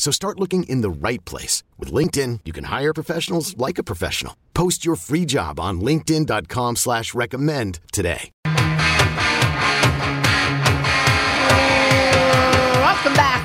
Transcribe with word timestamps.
So 0.00 0.10
start 0.10 0.40
looking 0.40 0.62
in 0.62 0.80
the 0.80 0.88
right 0.88 1.22
place. 1.26 1.62
With 1.78 1.92
LinkedIn, 1.92 2.40
you 2.46 2.54
can 2.54 2.64
hire 2.64 2.94
professionals 2.94 3.54
like 3.58 3.76
a 3.76 3.82
professional. 3.82 4.34
Post 4.54 4.82
your 4.82 4.96
free 4.96 5.26
job 5.26 5.60
on 5.60 5.82
linkedin.com 5.82 6.76
slash 6.76 7.12
recommend 7.12 7.80
today. 7.92 8.30
Welcome 12.80 13.12
back 13.12 13.44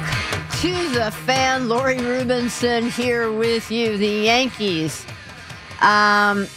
to 0.62 0.90
the 0.92 1.12
fan. 1.26 1.68
Lori 1.68 1.98
Rubinson 1.98 2.90
here 2.90 3.30
with 3.34 3.70
you. 3.70 3.98
The 3.98 4.08
Yankees. 4.08 5.06
Um, 5.82 6.48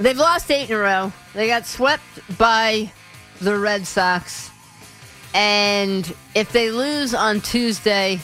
they've 0.00 0.18
lost 0.18 0.50
eight 0.50 0.70
in 0.70 0.76
a 0.76 0.80
row. 0.80 1.12
They 1.34 1.46
got 1.46 1.66
swept 1.66 2.02
by 2.36 2.90
the 3.40 3.56
Red 3.56 3.86
Sox. 3.86 4.50
And 5.34 6.12
if 6.34 6.50
they 6.50 6.72
lose 6.72 7.14
on 7.14 7.40
Tuesday, 7.42 8.18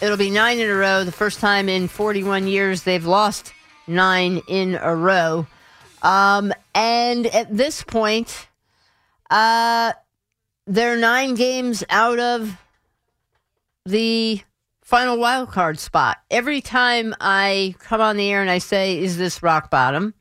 it'll 0.00 0.16
be 0.16 0.30
nine 0.30 0.58
in 0.58 0.68
a 0.68 0.74
row. 0.74 1.04
The 1.04 1.12
first 1.12 1.40
time 1.40 1.68
in 1.68 1.88
41 1.88 2.46
years 2.46 2.82
they've 2.82 3.04
lost 3.04 3.52
nine 3.86 4.42
in 4.48 4.78
a 4.80 4.94
row. 4.94 5.46
Um, 6.02 6.52
and 6.74 7.26
at 7.26 7.54
this 7.54 7.82
point, 7.82 8.48
uh, 9.30 9.92
they're 10.66 10.96
nine 10.96 11.34
games 11.34 11.84
out 11.88 12.18
of 12.18 12.56
the 13.86 14.40
final 14.82 15.18
wild 15.18 15.50
card 15.50 15.78
spot. 15.78 16.18
Every 16.30 16.60
time 16.60 17.14
I 17.20 17.74
come 17.78 18.00
on 18.00 18.16
the 18.16 18.30
air 18.30 18.40
and 18.40 18.50
I 18.50 18.58
say, 18.58 18.98
Is 18.98 19.16
this 19.16 19.42
rock 19.42 19.70
bottom? 19.70 20.14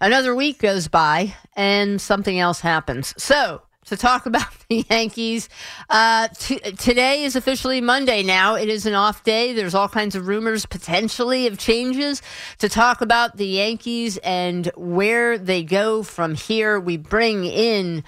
Another 0.00 0.34
week 0.34 0.58
goes 0.58 0.88
by 0.88 1.34
and 1.56 2.00
something 2.00 2.38
else 2.38 2.60
happens. 2.60 3.14
So, 3.16 3.62
to 3.86 3.96
talk 3.96 4.26
about 4.26 4.48
the 4.68 4.84
Yankees, 4.90 5.48
uh, 5.90 6.28
t- 6.28 6.58
today 6.58 7.24
is 7.24 7.36
officially 7.36 7.80
Monday 7.80 8.22
now. 8.22 8.54
It 8.54 8.68
is 8.68 8.86
an 8.86 8.94
off 8.94 9.24
day. 9.24 9.52
There's 9.52 9.74
all 9.74 9.88
kinds 9.88 10.14
of 10.14 10.26
rumors 10.26 10.66
potentially 10.66 11.46
of 11.46 11.58
changes. 11.58 12.22
To 12.58 12.68
talk 12.68 13.00
about 13.00 13.36
the 13.36 13.46
Yankees 13.46 14.18
and 14.18 14.66
where 14.76 15.38
they 15.38 15.62
go 15.62 16.02
from 16.02 16.34
here, 16.34 16.78
we 16.80 16.96
bring 16.96 17.44
in. 17.44 18.04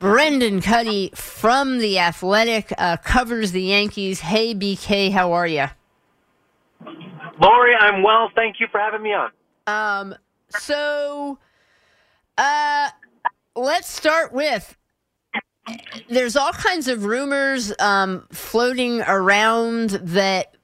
Brendan 0.00 0.60
Kuty 0.60 1.16
from 1.16 1.78
The 1.78 1.98
Athletic 1.98 2.74
uh, 2.76 2.98
covers 2.98 3.52
the 3.52 3.62
Yankees. 3.62 4.20
Hey, 4.20 4.54
BK, 4.54 5.10
how 5.10 5.32
are 5.32 5.46
you? 5.46 5.66
Lori, 7.40 7.74
I'm 7.74 8.02
well. 8.02 8.30
Thank 8.34 8.60
you 8.60 8.66
for 8.70 8.78
having 8.78 9.02
me 9.02 9.14
on. 9.14 9.30
Um, 9.66 10.14
so, 10.50 11.38
uh, 12.36 12.90
let's 13.56 13.88
start 13.88 14.32
with 14.32 14.76
there's 16.08 16.36
all 16.36 16.52
kinds 16.52 16.88
of 16.88 17.04
rumors 17.04 17.72
um, 17.78 18.26
floating 18.30 19.00
around 19.02 19.90
that 19.90 20.54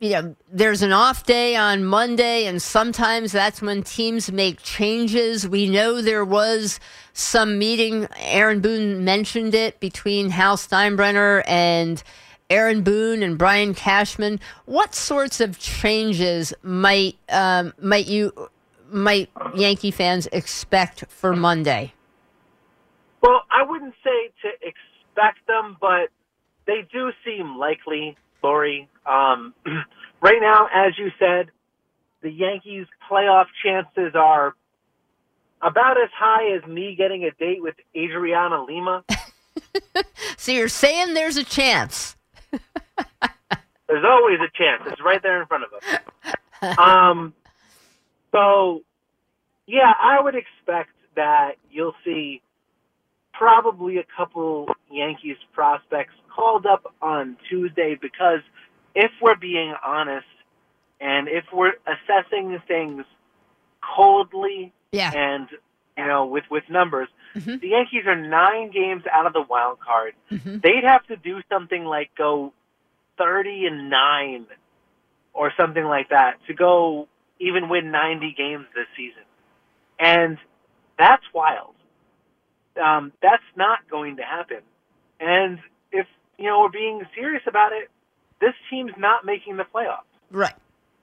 you 0.00 0.10
know 0.10 0.34
there's 0.50 0.82
an 0.82 0.92
off 0.92 1.24
day 1.24 1.54
on 1.54 1.84
Monday, 1.84 2.46
and 2.46 2.60
sometimes 2.60 3.32
that's 3.32 3.62
when 3.62 3.82
teams 3.82 4.32
make 4.32 4.60
changes. 4.62 5.46
We 5.46 5.68
know 5.68 6.00
there 6.00 6.24
was 6.24 6.80
some 7.12 7.58
meeting. 7.58 8.08
Aaron 8.18 8.60
Boone 8.60 9.04
mentioned 9.04 9.54
it 9.54 9.78
between 9.78 10.30
Hal 10.30 10.56
Steinbrenner 10.56 11.42
and 11.46 12.02
Aaron 12.50 12.82
Boone 12.82 13.22
and 13.22 13.38
Brian 13.38 13.74
Cashman. 13.74 14.40
What 14.64 14.94
sorts 14.94 15.40
of 15.40 15.58
changes 15.58 16.52
might 16.62 17.16
um, 17.28 17.72
might 17.80 18.06
you 18.06 18.32
might 18.90 19.30
Yankee 19.54 19.92
fans 19.92 20.26
expect 20.32 21.04
for 21.08 21.36
Monday? 21.36 21.92
Well, 23.22 23.42
I 23.50 23.62
wouldn't 23.62 23.94
say 24.02 24.32
to 24.42 24.48
expect 24.60 25.46
them, 25.46 25.76
but 25.80 26.08
they 26.66 26.86
do 26.92 27.10
seem 27.24 27.56
likely, 27.56 28.16
Lori. 28.42 28.88
Um, 29.06 29.54
right 30.20 30.40
now, 30.40 30.66
as 30.72 30.98
you 30.98 31.10
said, 31.18 31.50
the 32.22 32.30
Yankees' 32.30 32.86
playoff 33.10 33.46
chances 33.64 34.14
are 34.14 34.54
about 35.60 35.96
as 36.02 36.10
high 36.18 36.56
as 36.56 36.68
me 36.68 36.96
getting 36.96 37.24
a 37.24 37.30
date 37.30 37.62
with 37.62 37.76
Adriana 37.96 38.64
Lima. 38.64 39.04
so 40.36 40.50
you're 40.50 40.68
saying 40.68 41.14
there's 41.14 41.36
a 41.36 41.44
chance? 41.44 42.16
there's 42.50 44.04
always 44.04 44.38
a 44.40 44.50
chance. 44.56 44.82
It's 44.86 45.00
right 45.00 45.22
there 45.22 45.40
in 45.40 45.46
front 45.46 45.64
of 45.64 45.70
us. 45.72 46.78
Um, 46.78 47.34
so, 48.32 48.82
yeah, 49.66 49.92
I 50.00 50.20
would 50.20 50.34
expect 50.34 50.90
that 51.14 51.52
you'll 51.70 51.94
see 52.04 52.40
probably 53.42 53.98
a 53.98 54.04
couple 54.16 54.68
Yankees 54.88 55.36
prospects 55.52 56.14
called 56.32 56.64
up 56.64 56.94
on 57.02 57.36
Tuesday 57.50 57.98
because 58.00 58.38
if 58.94 59.10
we're 59.20 59.34
being 59.34 59.74
honest 59.84 60.28
and 61.00 61.26
if 61.26 61.44
we're 61.52 61.72
assessing 61.84 62.62
things 62.68 63.04
coldly 63.96 64.72
yeah. 64.92 65.10
and 65.12 65.48
you 65.98 66.06
know 66.06 66.24
with 66.26 66.44
with 66.52 66.62
numbers, 66.70 67.08
mm-hmm. 67.34 67.56
the 67.58 67.66
Yankees 67.66 68.04
are 68.06 68.14
nine 68.14 68.70
games 68.70 69.02
out 69.12 69.26
of 69.26 69.32
the 69.32 69.42
wild 69.42 69.80
card. 69.80 70.14
Mm-hmm. 70.30 70.58
They'd 70.62 70.84
have 70.84 71.04
to 71.08 71.16
do 71.16 71.40
something 71.50 71.84
like 71.84 72.10
go 72.16 72.52
thirty 73.18 73.66
and 73.66 73.90
nine 73.90 74.46
or 75.34 75.52
something 75.58 75.84
like 75.84 76.10
that 76.10 76.34
to 76.46 76.54
go 76.54 77.08
even 77.40 77.68
win 77.68 77.90
ninety 77.90 78.36
games 78.38 78.66
this 78.76 78.86
season, 78.96 79.24
and 79.98 80.38
that's 80.96 81.24
wild 81.34 81.74
um, 82.80 83.12
that's 83.22 83.42
not 83.56 83.78
going 83.90 84.16
to 84.16 84.22
happen. 84.22 84.60
And 85.20 85.58
if 85.90 86.06
you 86.38 86.46
know 86.46 86.60
we're 86.60 86.70
being 86.70 87.02
serious 87.14 87.42
about 87.46 87.72
it, 87.72 87.90
this 88.40 88.54
team's 88.70 88.92
not 88.98 89.24
making 89.24 89.56
the 89.56 89.64
playoffs. 89.64 90.08
Right. 90.30 90.54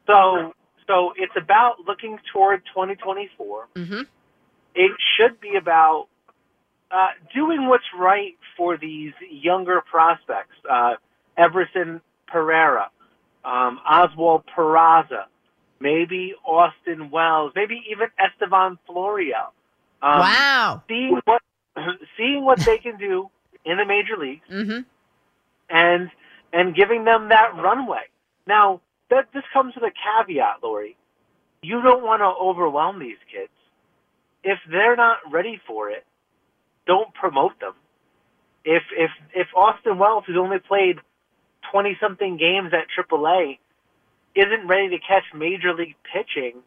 So 0.07 0.53
so 0.87 1.13
it's 1.15 1.33
about 1.37 1.75
looking 1.87 2.17
toward 2.33 2.63
2024. 2.73 3.67
Mm-hmm. 3.75 4.01
It 4.75 4.91
should 5.17 5.39
be 5.39 5.55
about 5.55 6.07
uh, 6.91 7.07
doing 7.33 7.67
what's 7.67 7.83
right 7.97 8.35
for 8.57 8.77
these 8.77 9.13
younger 9.29 9.81
prospects. 9.81 10.55
Uh, 10.69 10.93
Everson 11.37 12.01
Pereira, 12.27 12.89
um, 13.45 13.79
Oswald 13.89 14.43
Peraza, 14.55 15.25
maybe 15.79 16.33
Austin 16.45 17.11
Wells, 17.11 17.53
maybe 17.55 17.81
even 17.91 18.07
Estevan 18.19 18.77
Florial. 18.87 19.53
Um, 20.01 20.19
wow. 20.19 20.83
Seeing 20.87 21.19
what 21.25 21.41
seeing 22.17 22.43
what 22.43 22.59
they 22.59 22.77
can 22.77 22.97
do 22.97 23.29
in 23.65 23.77
the 23.77 23.85
major 23.85 24.17
leagues, 24.17 24.47
mm-hmm. 24.51 24.81
and 25.69 26.09
and 26.51 26.75
giving 26.75 27.03
them 27.05 27.29
that 27.29 27.55
runway. 27.55 28.03
Now 28.47 28.81
that 29.09 29.27
this 29.33 29.43
comes 29.53 29.75
with 29.75 29.83
a 29.83 29.91
caveat, 29.91 30.63
Lori. 30.63 30.95
You 31.61 31.81
don't 31.81 32.03
want 32.03 32.21
to 32.21 32.25
overwhelm 32.25 32.99
these 32.99 33.17
kids. 33.31 33.51
If 34.43 34.59
they're 34.71 34.95
not 34.95 35.17
ready 35.29 35.59
for 35.67 35.89
it, 35.89 36.05
don't 36.87 37.13
promote 37.13 37.59
them. 37.59 37.73
If 38.63 38.83
if 38.97 39.11
if 39.33 39.47
Austin 39.55 39.97
Wells, 39.97 40.23
who's 40.25 40.37
only 40.37 40.59
played 40.59 40.97
twenty 41.71 41.97
something 41.99 42.37
games 42.37 42.71
at 42.73 42.87
AAA, 42.97 43.59
isn't 44.35 44.67
ready 44.67 44.89
to 44.89 44.99
catch 44.99 45.23
major 45.35 45.73
league 45.73 45.95
pitching, 46.13 46.61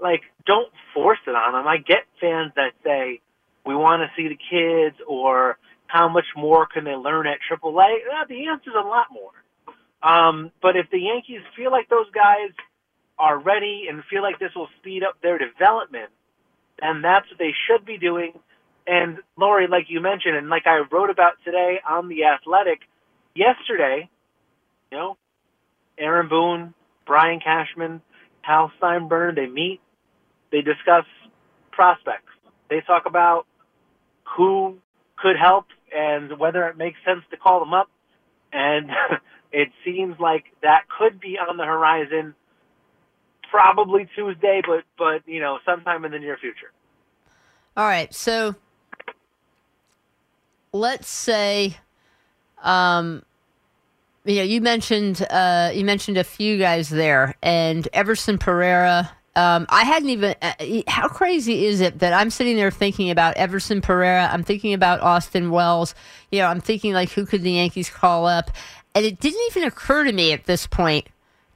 like 0.00 0.22
don't 0.46 0.72
force 0.94 1.18
it 1.26 1.34
on 1.34 1.58
him. 1.58 1.66
I 1.66 1.78
get 1.78 2.04
fans 2.20 2.52
that 2.56 2.72
say, 2.84 3.20
we 3.68 3.74
want 3.74 4.00
to 4.00 4.08
see 4.16 4.28
the 4.28 4.38
kids 4.50 4.96
or 5.06 5.58
how 5.88 6.08
much 6.08 6.24
more 6.34 6.64
can 6.64 6.84
they 6.84 6.94
learn 6.94 7.26
at 7.26 7.36
AAA? 7.50 7.96
Uh, 8.10 8.24
the 8.26 8.46
answer 8.46 8.70
is 8.70 8.76
a 8.82 8.86
lot 8.86 9.08
more. 9.12 9.32
Um, 10.02 10.50
but 10.62 10.74
if 10.74 10.86
the 10.90 10.98
Yankees 10.98 11.42
feel 11.54 11.70
like 11.70 11.90
those 11.90 12.10
guys 12.14 12.50
are 13.18 13.38
ready 13.38 13.84
and 13.90 14.02
feel 14.08 14.22
like 14.22 14.38
this 14.38 14.52
will 14.56 14.68
speed 14.78 15.02
up 15.04 15.20
their 15.22 15.36
development, 15.36 16.08
then 16.80 17.02
that's 17.02 17.28
what 17.28 17.38
they 17.38 17.52
should 17.66 17.84
be 17.84 17.98
doing. 17.98 18.32
And 18.86 19.18
Lori, 19.36 19.66
like 19.66 19.90
you 19.90 20.00
mentioned, 20.00 20.36
and 20.36 20.48
like 20.48 20.66
I 20.66 20.78
wrote 20.90 21.10
about 21.10 21.34
today 21.44 21.78
on 21.86 22.08
the 22.08 22.24
Athletic 22.24 22.78
yesterday, 23.34 24.08
you 24.90 24.96
know, 24.96 25.18
Aaron 25.98 26.30
Boone, 26.30 26.72
Brian 27.06 27.40
Cashman, 27.40 28.00
Hal 28.40 28.72
Steinbrenner, 28.80 29.34
they 29.34 29.46
meet, 29.46 29.80
they 30.50 30.62
discuss 30.62 31.04
prospects. 31.70 32.32
They 32.70 32.80
talk 32.80 33.04
about 33.04 33.46
who 34.38 34.78
could 35.16 35.36
help 35.36 35.66
and 35.94 36.38
whether 36.38 36.68
it 36.68 36.78
makes 36.78 36.96
sense 37.04 37.22
to 37.30 37.36
call 37.36 37.58
them 37.58 37.74
up. 37.74 37.90
And 38.52 38.88
it 39.52 39.68
seems 39.84 40.18
like 40.20 40.44
that 40.62 40.84
could 40.96 41.20
be 41.20 41.36
on 41.38 41.56
the 41.56 41.64
horizon 41.64 42.34
probably 43.50 44.08
Tuesday, 44.14 44.62
but 44.64 44.84
but 44.96 45.26
you 45.26 45.40
know, 45.40 45.58
sometime 45.66 46.04
in 46.04 46.12
the 46.12 46.18
near 46.18 46.36
future. 46.36 46.70
All 47.76 47.84
right, 47.86 48.14
so 48.14 48.54
let's 50.72 51.08
say 51.08 51.76
um 52.62 53.24
you 54.24 54.36
know, 54.36 54.42
you 54.42 54.60
mentioned 54.60 55.26
uh, 55.30 55.72
you 55.74 55.84
mentioned 55.84 56.18
a 56.18 56.24
few 56.24 56.58
guys 56.58 56.90
there, 56.90 57.34
and 57.42 57.88
Everson 57.92 58.38
Pereira. 58.38 59.10
Um, 59.36 59.66
I 59.68 59.84
hadn't 59.84 60.08
even. 60.08 60.34
Uh, 60.42 60.52
how 60.88 61.08
crazy 61.08 61.66
is 61.66 61.80
it 61.80 62.00
that 62.00 62.12
I'm 62.12 62.30
sitting 62.30 62.56
there 62.56 62.70
thinking 62.70 63.10
about 63.10 63.36
Everson 63.36 63.80
Pereira? 63.80 64.28
I'm 64.32 64.42
thinking 64.42 64.74
about 64.74 65.00
Austin 65.00 65.50
Wells. 65.50 65.94
You 66.32 66.40
know, 66.40 66.46
I'm 66.46 66.60
thinking 66.60 66.92
like, 66.92 67.10
who 67.10 67.24
could 67.24 67.42
the 67.42 67.52
Yankees 67.52 67.88
call 67.88 68.26
up? 68.26 68.50
And 68.94 69.04
it 69.06 69.20
didn't 69.20 69.40
even 69.50 69.64
occur 69.64 70.04
to 70.04 70.12
me 70.12 70.32
at 70.32 70.46
this 70.46 70.66
point 70.66 71.06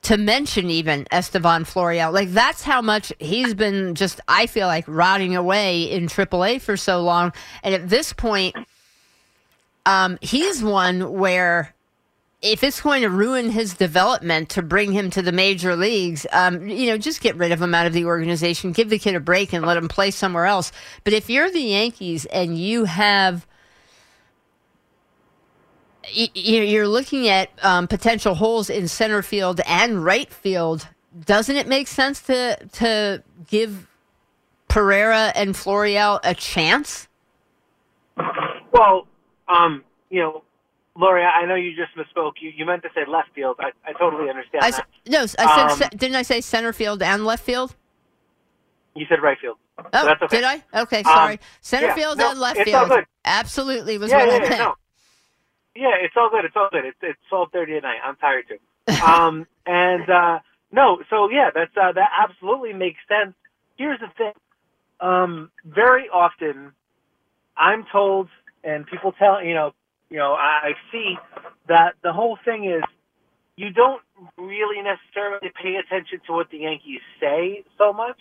to 0.03 0.17
mention 0.17 0.69
even 0.69 1.07
Estevan 1.11 1.65
Florial. 1.65 2.13
Like 2.13 2.31
that's 2.31 2.63
how 2.63 2.83
much 2.83 3.13
he's 3.19 3.55
been 3.55 3.95
just. 3.95 4.21
I 4.29 4.47
feel 4.47 4.67
like 4.67 4.85
rotting 4.87 5.35
away 5.35 5.85
in 5.85 6.07
AAA 6.07 6.61
for 6.61 6.77
so 6.77 7.03
long, 7.03 7.33
and 7.63 7.75
at 7.75 7.89
this 7.89 8.13
point, 8.13 8.55
um, 9.87 10.19
he's 10.21 10.63
one 10.63 11.13
where 11.13 11.75
if 12.43 12.65
it's 12.65 12.81
going 12.81 13.03
to 13.03 13.09
ruin 13.09 13.51
his 13.51 13.75
development 13.75 14.49
to 14.51 14.63
bring 14.63 14.93
him 14.93 15.11
to 15.11 15.23
the 15.23 15.33
major 15.33 15.77
leagues, 15.77 16.27
um, 16.33 16.69
you 16.69 16.89
know, 16.89 16.99
just 16.99 17.21
get 17.21 17.37
rid 17.37 17.53
of 17.53 17.63
him 17.63 17.75
out 17.75 17.87
of 17.87 17.93
the 17.93 18.05
organization, 18.05 18.73
give 18.73 18.91
the 18.91 18.99
kid 18.99 19.15
a 19.15 19.21
break, 19.21 19.53
and 19.53 19.65
let 19.65 19.77
him 19.77 19.89
play 19.89 20.11
somewhere 20.11 20.47
else. 20.47 20.73
But 21.05 21.13
if 21.13 21.31
you're 21.31 21.51
the 21.51 21.61
Yankees 21.61 22.27
and 22.27 22.59
you 22.59 22.85
have 22.85 23.47
you're 26.11 26.89
looking 26.89 27.29
at 27.29 27.51
um, 27.63 27.87
potential 27.87 28.35
holes 28.35 28.69
in 28.71 28.89
center 28.89 29.23
field 29.23 29.61
and 29.67 30.05
right 30.05 30.33
field. 30.33 30.89
Doesn't 31.25 31.57
it 31.57 31.69
make 31.69 31.89
sense 31.89 32.23
to 32.23 32.57
to 32.73 33.23
give 33.49 33.87
Pereira 34.69 35.33
and 35.35 35.55
Florial 35.55 36.19
a 36.25 36.35
chance? 36.35 37.09
Well, 38.73 39.07
um, 39.49 39.85
you 40.11 40.21
know, 40.21 40.43
Lori, 40.95 41.23
I 41.23 41.47
know 41.47 41.55
you 41.55 41.73
just 41.75 41.97
misspoke. 41.97 42.35
You, 42.41 42.53
you 42.55 42.67
meant 42.67 42.83
to 42.83 42.91
say 42.95 43.03
left 43.09 43.31
field. 43.35 43.57
I, 43.59 43.71
I 43.89 43.93
totally 43.95 44.29
understand 44.29 44.63
I, 44.63 44.71
that. 44.73 44.87
No, 45.09 45.23
I 45.39 45.75
said, 45.75 45.85
um, 45.85 45.91
didn't 45.97 46.17
I 46.17 46.23
say 46.23 46.41
center 46.41 46.73
field 46.73 47.03
and 47.03 47.25
left 47.25 47.45
field? 47.45 47.75
You 48.95 49.07
said 49.09 49.23
right 49.23 49.39
field. 49.41 49.57
Oh, 49.79 49.85
so 49.85 50.05
that's 50.05 50.23
okay. 50.23 50.37
did 50.37 50.45
I? 50.45 50.63
Okay, 50.83 51.03
sorry. 51.03 51.35
Um, 51.35 51.39
center 51.63 51.87
yeah, 51.87 51.95
field 51.95 52.19
no, 52.19 52.31
and 52.31 52.41
left 52.41 52.59
it's 52.59 52.71
field. 52.71 52.91
All 52.91 52.97
good. 52.97 53.07
Absolutely 53.25 53.97
was 53.97 54.11
yeah, 54.11 54.19
what 54.19 54.27
yeah, 54.27 54.33
I 54.33 54.37
yeah, 54.37 54.49
meant. 54.49 54.59
No. 54.59 54.75
Yeah, 55.75 55.95
it's 56.03 56.15
all 56.17 56.29
good. 56.29 56.45
It's 56.45 56.57
all 56.57 56.69
good. 56.71 56.85
It's 56.85 56.99
it's 57.01 57.19
twelve 57.31 57.49
thirty 57.53 57.77
at 57.77 57.83
night. 57.83 57.99
I'm 58.05 58.17
tired 58.17 58.45
too. 58.49 58.95
um, 59.03 59.47
and 59.67 60.11
uh, 60.11 60.41
no, 60.71 61.03
so 61.09 61.31
yeah, 61.31 61.49
that's 61.55 61.75
uh, 61.75 61.93
that 61.93 62.11
absolutely 62.23 62.75
makes 62.75 63.01
sense. 63.09 63.35
Here's 63.77 64.01
the 64.01 64.09
thing. 64.19 64.33
Um, 65.01 65.51
very 65.65 66.11
often, 66.11 66.73
I'm 67.57 67.87
told, 67.91 68.29
and 68.63 68.87
people 68.87 69.13
tell 69.13 69.43
you 69.43 69.55
know, 69.55 69.73
you 70.13 70.19
know, 70.19 70.35
I 70.35 70.75
see 70.93 71.17
that 71.69 71.95
the 72.03 72.13
whole 72.13 72.39
thing 72.45 72.67
is 72.67 72.83
you 73.57 73.71
don't 73.71 74.03
really 74.37 74.83
necessarily 74.83 75.51
pay 75.61 75.77
attention 75.77 76.21
to 76.27 76.33
what 76.33 76.51
the 76.51 76.59
Yankees 76.59 77.01
say 77.19 77.65
so 77.79 77.95
much. 77.95 78.19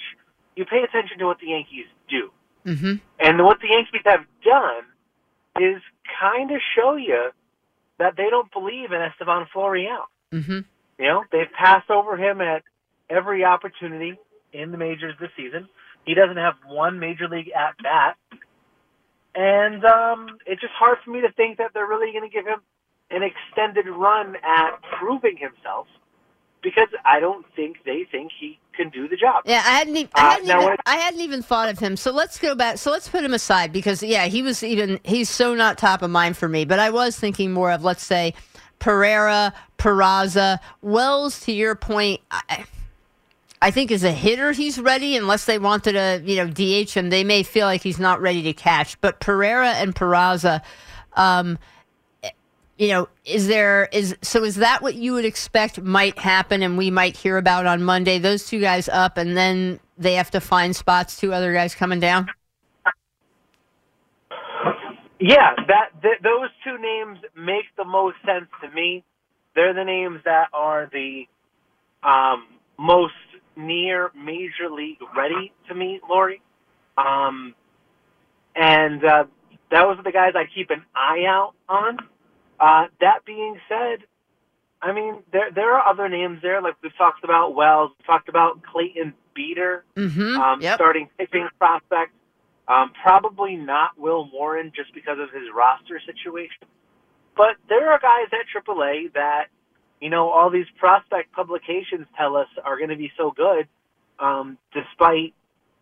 You 0.55 0.63
pay 0.63 0.83
attention 0.83 1.19
to 1.19 1.25
what 1.25 1.39
the 1.39 1.47
Yankees 1.47 1.87
do. 2.09 2.31
Mm-hmm. 2.65 2.93
And 3.19 3.43
what 3.43 3.59
the 3.59 3.67
Yankees 3.67 4.01
have 4.05 4.25
done 4.41 4.83
is 5.59 5.81
kind 6.19 6.51
of 6.51 6.61
show 6.75 6.95
you 6.95 7.31
that 7.99 8.15
they 8.15 8.29
don't 8.29 8.51
believe 8.53 8.93
in 8.93 9.01
Estevan 9.01 9.47
Florial. 9.53 10.05
Mm-hmm. 10.31 10.59
You 10.97 11.05
know, 11.05 11.23
they've 11.29 11.51
passed 11.51 11.89
over 11.89 12.15
him 12.15 12.39
at 12.39 12.63
every 13.09 13.43
opportunity 13.43 14.17
in 14.53 14.71
the 14.71 14.77
majors 14.77 15.15
this 15.19 15.31
season. 15.35 15.67
He 16.05 16.13
doesn't 16.13 16.37
have 16.37 16.55
one 16.65 16.99
major 16.99 17.27
league 17.27 17.51
at 17.53 17.75
bat. 17.83 18.15
And 19.33 19.85
um, 19.85 20.37
it's 20.45 20.61
just 20.61 20.73
hard 20.73 20.97
for 21.03 21.11
me 21.11 21.21
to 21.21 21.31
think 21.31 21.57
that 21.57 21.71
they're 21.73 21.87
really 21.87 22.11
going 22.11 22.29
to 22.29 22.33
give 22.33 22.45
him 22.45 22.59
an 23.09 23.23
extended 23.23 23.87
run 23.87 24.35
at 24.43 24.71
proving 24.99 25.37
himself 25.37 25.87
because 26.61 26.87
I 27.05 27.19
don't 27.19 27.45
think 27.55 27.77
they 27.85 28.05
think 28.11 28.31
he 28.39 28.59
can 28.73 28.89
do 28.89 29.07
the 29.07 29.15
job. 29.15 29.43
Yeah, 29.45 29.63
I 29.65 29.71
hadn't, 29.71 29.97
even, 29.97 30.11
I, 30.15 30.31
hadn't 30.33 30.51
uh, 30.51 30.61
even, 30.61 30.77
I 30.85 30.95
hadn't 30.95 31.19
even 31.21 31.41
thought 31.41 31.69
of 31.69 31.79
him. 31.79 31.97
So 31.97 32.11
let's 32.11 32.37
go 32.37 32.55
back. 32.55 32.77
So 32.77 32.91
let's 32.91 33.09
put 33.09 33.23
him 33.23 33.33
aside 33.33 33.73
because 33.73 34.03
yeah, 34.03 34.25
he 34.25 34.41
was 34.41 34.63
even 34.63 34.99
he's 35.03 35.29
so 35.29 35.55
not 35.55 35.77
top 35.77 36.01
of 36.01 36.11
mind 36.11 36.37
for 36.37 36.47
me. 36.47 36.65
But 36.65 36.79
I 36.79 36.89
was 36.89 37.17
thinking 37.17 37.51
more 37.51 37.71
of 37.71 37.83
let's 37.83 38.03
say 38.03 38.33
Pereira, 38.79 39.53
Peraza, 39.77 40.59
Wells. 40.81 41.39
To 41.41 41.51
your 41.51 41.75
point. 41.75 42.21
I, 42.29 42.65
I 43.61 43.69
think 43.69 43.91
as 43.91 44.03
a 44.03 44.11
hitter, 44.11 44.51
he's 44.53 44.79
ready. 44.79 45.15
Unless 45.15 45.45
they 45.45 45.59
wanted 45.59 45.93
to, 45.93 46.21
you 46.25 46.37
know, 46.37 46.47
DH 46.47 46.91
him, 46.91 47.09
they 47.09 47.23
may 47.23 47.43
feel 47.43 47.67
like 47.67 47.83
he's 47.83 47.99
not 47.99 48.19
ready 48.19 48.41
to 48.43 48.53
catch. 48.53 48.99
But 49.01 49.19
Pereira 49.19 49.69
and 49.73 49.93
Peraza, 49.93 50.61
um, 51.13 51.59
you 52.77 52.87
know, 52.87 53.07
is 53.23 53.47
there 53.47 53.87
is 53.91 54.15
so 54.23 54.43
is 54.43 54.55
that 54.55 54.81
what 54.81 54.95
you 54.95 55.13
would 55.13 55.25
expect 55.25 55.79
might 55.79 56.17
happen, 56.17 56.63
and 56.63 56.75
we 56.75 56.89
might 56.89 57.15
hear 57.15 57.37
about 57.37 57.67
on 57.67 57.83
Monday? 57.83 58.17
Those 58.17 58.47
two 58.47 58.59
guys 58.59 58.89
up, 58.89 59.17
and 59.17 59.37
then 59.37 59.79
they 59.95 60.15
have 60.15 60.31
to 60.31 60.41
find 60.41 60.75
spots. 60.75 61.15
Two 61.17 61.31
other 61.31 61.53
guys 61.53 61.75
coming 61.75 61.99
down. 61.99 62.27
Yeah, 65.19 65.53
that 65.67 66.01
th- 66.01 66.21
those 66.23 66.49
two 66.63 66.79
names 66.79 67.19
make 67.35 67.65
the 67.77 67.85
most 67.85 68.17
sense 68.25 68.49
to 68.63 68.71
me. 68.71 69.03
They're 69.53 69.75
the 69.75 69.83
names 69.83 70.21
that 70.25 70.47
are 70.51 70.89
the 70.91 71.25
um, 72.01 72.47
most 72.79 73.13
near 73.55 74.11
major 74.15 74.69
league 74.69 74.99
ready 75.15 75.51
to 75.67 75.75
me, 75.75 75.99
Lori. 76.09 76.41
Um, 76.97 77.55
and 78.55 79.03
uh, 79.03 79.25
those 79.69 79.97
are 79.97 80.03
the 80.03 80.11
guys 80.11 80.33
I 80.35 80.45
keep 80.53 80.69
an 80.69 80.83
eye 80.95 81.25
out 81.27 81.53
on. 81.67 81.97
Uh, 82.59 82.87
that 82.99 83.25
being 83.25 83.57
said, 83.67 83.99
I 84.81 84.93
mean 84.93 85.23
there 85.31 85.51
there 85.51 85.75
are 85.75 85.87
other 85.87 86.09
names 86.09 86.39
there, 86.41 86.61
like 86.61 86.75
we've 86.83 86.95
talked 86.97 87.23
about 87.23 87.55
Wells, 87.55 87.91
we 87.97 88.05
talked 88.05 88.29
about 88.29 88.61
Clayton 88.63 89.13
Beeter, 89.33 89.83
mm-hmm. 89.95 90.37
um, 90.39 90.61
yep. 90.61 90.75
starting 90.75 91.09
pitching 91.17 91.47
prospect. 91.57 92.11
Um, 92.67 92.91
probably 93.01 93.55
not 93.55 93.97
Will 93.97 94.29
Warren 94.31 94.71
just 94.75 94.93
because 94.93 95.17
of 95.19 95.29
his 95.31 95.43
roster 95.53 95.99
situation. 96.05 96.67
But 97.35 97.55
there 97.67 97.91
are 97.91 97.99
guys 97.99 98.31
at 98.31 98.63
AAA 98.63 99.13
that 99.13 99.47
you 100.01 100.09
know, 100.09 100.29
all 100.29 100.49
these 100.49 100.65
prospect 100.79 101.31
publications 101.31 102.07
tell 102.17 102.35
us 102.35 102.47
are 102.65 102.77
going 102.77 102.89
to 102.89 102.97
be 102.97 103.11
so 103.17 103.31
good, 103.31 103.67
um, 104.19 104.57
despite 104.73 105.33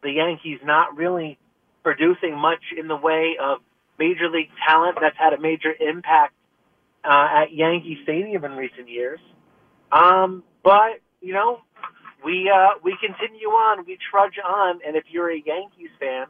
the 0.03 0.11
Yankees 0.11 0.59
not 0.63 0.95
really 0.97 1.39
producing 1.83 2.37
much 2.37 2.61
in 2.77 2.87
the 2.87 2.95
way 2.95 3.37
of 3.41 3.59
major 3.97 4.29
league 4.29 4.49
talent 4.67 4.97
that's 5.01 5.17
had 5.17 5.33
a 5.33 5.39
major 5.39 5.73
impact 5.79 6.33
uh, 7.03 7.43
at 7.43 7.53
Yankee 7.53 7.97
Stadium 8.03 8.43
in 8.43 8.51
recent 8.51 8.89
years. 8.89 9.19
Um, 9.91 10.43
but 10.63 10.99
you 11.21 11.33
know, 11.33 11.61
we 12.23 12.51
uh, 12.53 12.77
we 12.83 12.97
continue 12.99 13.47
on, 13.47 13.85
we 13.85 13.97
trudge 14.11 14.37
on, 14.45 14.79
and 14.85 14.95
if 14.97 15.05
you're 15.09 15.31
a 15.31 15.37
Yankees 15.37 15.89
fan, 15.99 16.25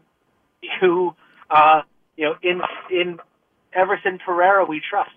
you 0.81 1.15
uh, 1.49 1.81
you 2.15 2.25
know, 2.25 2.35
in 2.43 2.61
in 2.91 3.17
Everson 3.73 4.19
Pereira, 4.23 4.65
we 4.65 4.81
trust. 4.87 5.09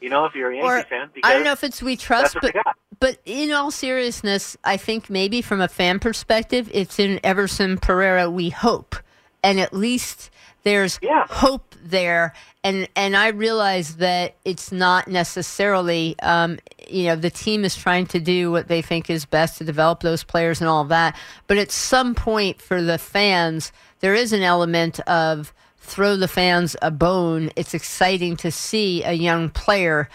You 0.00 0.10
know, 0.10 0.26
if 0.26 0.34
you're 0.34 0.50
a 0.50 0.56
Yankee 0.56 0.68
or, 0.68 0.82
fan, 0.84 1.10
I 1.22 1.32
don't 1.32 1.44
know 1.44 1.52
if 1.52 1.64
it's 1.64 1.82
we 1.82 1.96
trust, 1.96 2.36
but 2.40 2.54
but 3.00 3.18
in 3.24 3.52
all 3.52 3.70
seriousness, 3.70 4.56
I 4.64 4.76
think 4.76 5.08
maybe 5.08 5.40
from 5.40 5.60
a 5.60 5.68
fan 5.68 5.98
perspective, 5.98 6.70
it's 6.72 6.98
in 6.98 7.20
Everson 7.24 7.78
Pereira. 7.78 8.30
We 8.30 8.50
hope, 8.50 8.96
and 9.42 9.58
at 9.58 9.72
least 9.72 10.30
there's 10.62 10.98
yeah. 11.02 11.26
hope 11.28 11.74
there. 11.82 12.32
And 12.62 12.88
and 12.96 13.16
I 13.16 13.28
realize 13.28 13.96
that 13.96 14.36
it's 14.44 14.72
not 14.72 15.06
necessarily, 15.06 16.16
um, 16.20 16.58
you 16.88 17.04
know, 17.04 17.16
the 17.16 17.30
team 17.30 17.64
is 17.64 17.76
trying 17.76 18.06
to 18.08 18.20
do 18.20 18.50
what 18.50 18.68
they 18.68 18.82
think 18.82 19.10
is 19.10 19.24
best 19.24 19.58
to 19.58 19.64
develop 19.64 20.00
those 20.00 20.24
players 20.24 20.60
and 20.60 20.68
all 20.68 20.84
that. 20.84 21.16
But 21.46 21.58
at 21.58 21.70
some 21.70 22.14
point, 22.14 22.60
for 22.60 22.82
the 22.82 22.98
fans, 22.98 23.70
there 24.00 24.14
is 24.14 24.32
an 24.32 24.42
element 24.42 25.00
of 25.00 25.52
throw 25.84 26.16
the 26.16 26.28
fans 26.28 26.76
a 26.82 26.90
bone. 26.90 27.50
It's 27.56 27.74
exciting 27.74 28.36
to 28.38 28.50
see 28.50 29.02
a 29.04 29.12
young 29.12 29.50
player, 29.50 30.08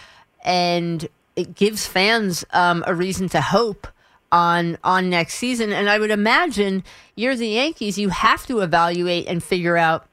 and 0.44 1.08
it 1.36 1.54
gives 1.54 1.86
fans 1.86 2.44
um, 2.50 2.84
a 2.86 2.94
reason 2.94 3.28
to 3.30 3.40
hope 3.40 3.86
on 4.32 4.78
on 4.84 5.10
next 5.10 5.34
season. 5.34 5.72
And 5.72 5.88
I 5.88 5.98
would 5.98 6.10
imagine 6.10 6.84
you're 7.14 7.36
the 7.36 7.48
Yankees. 7.48 7.98
You 7.98 8.10
have 8.10 8.46
to 8.46 8.60
evaluate 8.60 9.26
and 9.26 9.42
figure 9.42 9.76
out 9.76 10.06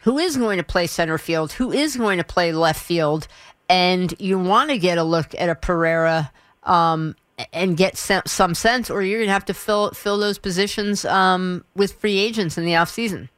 who 0.00 0.18
is 0.18 0.36
going 0.36 0.58
to 0.58 0.64
play 0.64 0.86
center 0.86 1.18
field, 1.18 1.52
who 1.52 1.72
is 1.72 1.96
going 1.96 2.18
to 2.18 2.24
play 2.24 2.52
left 2.52 2.82
field, 2.82 3.28
and 3.68 4.14
you 4.20 4.38
want 4.38 4.70
to 4.70 4.78
get 4.78 4.98
a 4.98 5.02
look 5.02 5.34
at 5.38 5.48
a 5.48 5.54
Pereira 5.54 6.30
um, 6.62 7.16
and 7.52 7.76
get 7.76 7.96
some 7.96 8.54
sense, 8.54 8.90
or 8.90 9.02
you're 9.02 9.18
going 9.18 9.28
to 9.28 9.32
have 9.32 9.44
to 9.46 9.54
fill 9.54 9.90
fill 9.92 10.18
those 10.18 10.38
positions 10.38 11.04
um, 11.04 11.64
with 11.74 11.92
free 11.92 12.18
agents 12.18 12.58
in 12.58 12.64
the 12.64 12.76
off 12.76 12.90
season. 12.90 13.28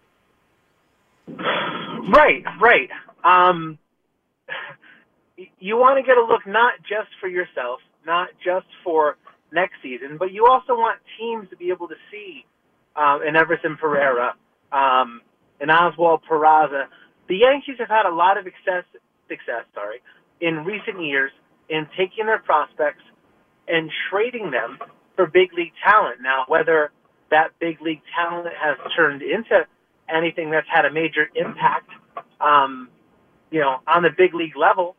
Right, 2.09 2.45
right. 2.61 2.89
Um, 3.25 3.79
you 5.59 5.77
want 5.77 5.99
to 5.99 6.03
get 6.03 6.17
a 6.17 6.25
look 6.25 6.47
not 6.47 6.75
just 6.83 7.09
for 7.21 7.29
yourself, 7.29 7.81
not 8.07 8.29
just 8.45 8.67
for 8.83 9.17
next 9.53 9.75
season, 9.83 10.17
but 10.19 10.33
you 10.33 10.47
also 10.47 10.75
want 10.75 11.01
teams 11.19 11.49
to 11.51 11.57
be 11.57 11.71
able 11.71 11.89
to 11.89 11.95
see 12.11 12.45
um, 12.97 13.21
an 13.27 13.37
Everson 13.37 13.77
Pereira, 13.77 14.35
um, 14.73 15.23
an 15.61 15.71
Oswald 15.71 16.23
Peraza. 16.31 16.85
The 17.29 17.37
Yankees 17.37 17.77
have 17.79 17.89
had 17.89 18.07
a 18.07 18.15
lot 18.15 18.39
of 18.39 18.45
success, 18.45 18.85
success, 19.29 19.65
sorry, 19.75 20.01
in 20.41 20.65
recent 20.65 21.03
years 21.05 21.31
in 21.69 21.87
taking 21.97 22.27
their 22.27 22.39
prospects 22.39 23.03
and 23.67 23.91
trading 24.11 24.51
them 24.51 24.79
for 25.17 25.27
big 25.27 25.53
league 25.53 25.73
talent. 25.85 26.21
Now, 26.23 26.45
whether 26.49 26.91
that 27.31 27.49
big 27.61 27.81
league 27.83 28.03
talent 28.17 28.49
has 28.59 28.77
turned 28.97 29.23
into 29.23 29.67
anything 30.09 30.51
that's 30.51 30.67
had 30.73 30.85
a 30.85 30.93
major 30.93 31.29
impact, 31.35 31.91
um, 32.41 32.89
you 33.51 33.61
know, 33.61 33.79
on 33.87 34.03
the 34.03 34.11
big 34.17 34.35
league 34.35 34.57
level, 34.57 34.97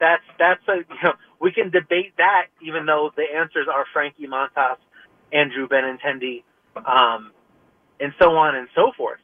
that's 0.00 0.22
that's 0.38 0.62
a 0.68 0.76
you 0.90 0.96
know 1.04 1.14
we 1.40 1.52
can 1.52 1.70
debate 1.70 2.14
that 2.18 2.46
even 2.62 2.86
though 2.86 3.10
the 3.16 3.24
answers 3.36 3.66
are 3.72 3.84
Frankie 3.92 4.26
Montas, 4.26 4.76
Andrew 5.32 5.68
Benintendi, 5.68 6.42
um, 6.76 7.32
and 8.00 8.12
so 8.20 8.36
on 8.36 8.56
and 8.56 8.68
so 8.74 8.92
forth. 8.96 9.20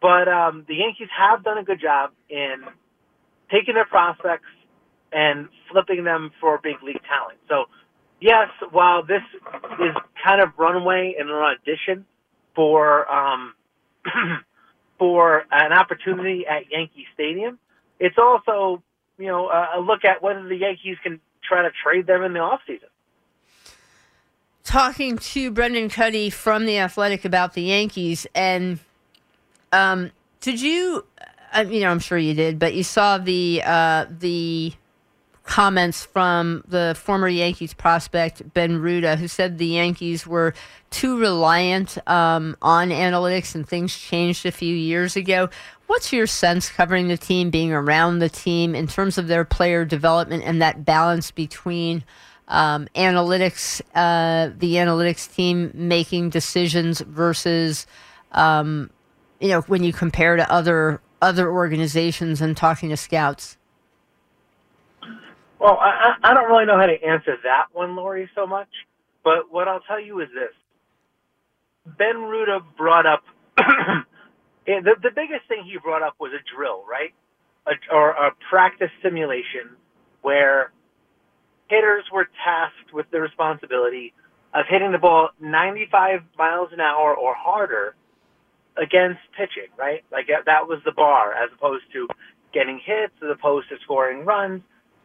But 0.00 0.28
um, 0.28 0.64
the 0.68 0.76
Yankees 0.76 1.08
have 1.16 1.44
done 1.44 1.58
a 1.58 1.64
good 1.64 1.80
job 1.80 2.10
in 2.28 2.62
taking 3.50 3.74
their 3.74 3.86
prospects 3.86 4.48
and 5.12 5.48
flipping 5.70 6.04
them 6.04 6.30
for 6.40 6.58
big 6.62 6.82
league 6.82 7.02
talent. 7.08 7.38
So 7.48 7.66
yes, 8.20 8.48
while 8.70 9.04
this 9.04 9.22
is 9.80 9.94
kind 10.24 10.42
of 10.42 10.50
runway 10.58 11.14
and 11.18 11.28
an 11.28 11.36
audition 11.36 12.06
for 12.54 13.10
um, 13.12 13.54
for 15.02 15.42
an 15.50 15.72
opportunity 15.72 16.46
at 16.46 16.70
Yankee 16.70 17.08
Stadium, 17.12 17.58
it's 17.98 18.16
also 18.16 18.84
you 19.18 19.26
know, 19.26 19.48
a 19.48 19.80
look 19.80 20.04
at 20.04 20.22
whether 20.22 20.46
the 20.46 20.56
Yankees 20.56 20.96
can 21.02 21.20
try 21.42 21.62
to 21.62 21.70
trade 21.82 22.06
them 22.06 22.22
in 22.22 22.32
the 22.32 22.38
offseason. 22.38 22.88
Talking 24.62 25.18
to 25.18 25.50
Brendan 25.50 25.88
Kuty 25.88 26.32
from 26.32 26.66
The 26.66 26.78
Athletic 26.78 27.24
about 27.24 27.54
the 27.54 27.62
Yankees, 27.62 28.28
and 28.32 28.78
um, 29.72 30.12
did 30.40 30.60
you, 30.60 31.04
uh, 31.52 31.64
you 31.68 31.80
know, 31.80 31.90
I'm 31.90 31.98
sure 31.98 32.16
you 32.16 32.32
did, 32.32 32.60
but 32.60 32.74
you 32.74 32.84
saw 32.84 33.18
the 33.18 33.60
uh, 33.66 34.06
the 34.08 34.72
comments 35.44 36.04
from 36.04 36.62
the 36.68 36.96
former 36.98 37.28
Yankees 37.28 37.74
prospect 37.74 38.54
Ben 38.54 38.78
Ruta, 38.78 39.16
who 39.16 39.28
said 39.28 39.58
the 39.58 39.66
Yankees 39.66 40.26
were 40.26 40.54
too 40.90 41.18
reliant 41.18 41.98
um, 42.08 42.56
on 42.62 42.90
analytics 42.90 43.54
and 43.54 43.68
things 43.68 43.96
changed 43.96 44.46
a 44.46 44.52
few 44.52 44.74
years 44.74 45.16
ago. 45.16 45.48
What's 45.88 46.12
your 46.12 46.26
sense 46.26 46.70
covering 46.70 47.08
the 47.08 47.16
team, 47.16 47.50
being 47.50 47.72
around 47.72 48.20
the 48.20 48.28
team 48.28 48.74
in 48.74 48.86
terms 48.86 49.18
of 49.18 49.26
their 49.26 49.44
player 49.44 49.84
development 49.84 50.44
and 50.44 50.62
that 50.62 50.84
balance 50.84 51.30
between 51.30 52.04
um, 52.48 52.88
analytics, 52.94 53.80
uh, 53.94 54.52
the 54.56 54.74
analytics 54.74 55.32
team 55.34 55.70
making 55.74 56.30
decisions 56.30 57.00
versus, 57.00 57.86
um, 58.32 58.90
you 59.40 59.48
know, 59.48 59.62
when 59.62 59.82
you 59.82 59.92
compare 59.92 60.36
to 60.36 60.50
other 60.50 61.00
other 61.20 61.50
organizations 61.50 62.40
and 62.40 62.56
talking 62.56 62.88
to 62.88 62.96
scouts? 62.96 63.56
Well, 65.62 65.78
I, 65.80 66.14
I 66.24 66.34
don't 66.34 66.50
really 66.50 66.66
know 66.66 66.78
how 66.78 66.86
to 66.86 67.04
answer 67.04 67.36
that 67.44 67.66
one, 67.72 67.96
Lori, 67.96 68.30
so 68.36 68.46
much. 68.46 68.68
But 69.24 69.52
what 69.52 69.68
I'll 69.68 69.82
tell 69.82 70.00
you 70.00 70.20
is 70.22 70.28
this: 70.34 70.54
Ben 71.98 72.22
Ruta 72.22 72.60
brought 72.78 73.06
up 73.06 73.22
the 73.58 74.16
the 74.66 75.10
biggest 75.14 75.48
thing 75.48 75.64
he 75.64 75.78
brought 75.82 76.02
up 76.02 76.16
was 76.20 76.32
a 76.32 76.42
drill, 76.56 76.84
right? 76.90 77.14
A, 77.66 77.72
or 77.94 78.10
a 78.12 78.32
practice 78.50 78.90
simulation 79.02 79.76
where 80.22 80.72
hitters 81.68 82.04
were 82.12 82.26
tasked 82.44 82.94
with 82.94 83.06
the 83.12 83.20
responsibility 83.20 84.14
of 84.54 84.66
hitting 84.68 84.92
the 84.92 84.98
ball 84.98 85.30
95 85.40 86.20
miles 86.38 86.70
an 86.72 86.80
hour 86.80 87.14
or 87.16 87.34
harder 87.36 87.96
against 88.78 89.20
pitching, 89.38 89.70
right? 89.78 90.04
Like 90.12 90.28
that 90.28 90.68
was 90.68 90.80
the 90.84 90.92
bar, 90.92 91.34
as 91.34 91.50
opposed 91.56 91.84
to 91.94 92.08
getting 92.54 92.80
hits, 92.84 93.14
as 93.22 93.30
opposed 93.32 93.68
to 93.70 93.76
scoring 93.84 94.24
runs 94.26 94.62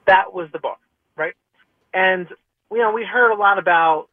that 0.07 0.33
was 0.33 0.49
the 0.51 0.59
bar, 0.59 0.77
right? 1.15 1.35
And 1.93 2.27
you 2.71 2.79
know, 2.79 2.91
we 2.91 3.03
heard 3.03 3.31
a 3.31 3.37
lot 3.37 3.59
about 3.59 4.07